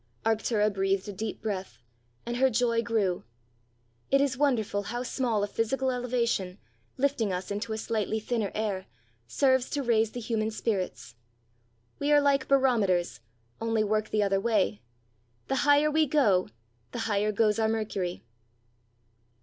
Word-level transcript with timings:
Arctura 0.25 0.73
breathed 0.73 1.07
a 1.07 1.11
deep 1.13 1.43
breath, 1.43 1.77
and 2.25 2.37
her 2.37 2.49
joy 2.49 2.81
grew. 2.81 3.23
It 4.09 4.19
is 4.19 4.35
wonderful 4.35 4.81
how 4.81 5.03
small 5.03 5.43
a 5.43 5.47
physical 5.47 5.91
elevation, 5.91 6.57
lifting 6.97 7.31
us 7.31 7.51
into 7.51 7.71
a 7.71 7.77
slightly 7.77 8.19
thinner 8.19 8.51
air, 8.55 8.87
serves 9.27 9.69
to 9.69 9.83
raise 9.83 10.09
the 10.13 10.19
human 10.19 10.49
spirits! 10.49 11.13
We 11.99 12.11
are 12.11 12.19
like 12.19 12.47
barometers, 12.47 13.19
only 13.61 13.83
work 13.83 14.09
the 14.09 14.23
other 14.23 14.39
way; 14.39 14.81
the 15.49 15.57
higher 15.69 15.91
we 15.91 16.07
go, 16.07 16.49
the 16.93 16.99
higher 17.05 17.31
goes 17.31 17.59
our 17.59 17.69
mercury. 17.69 18.23